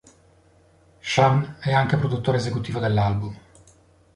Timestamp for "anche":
1.71-1.95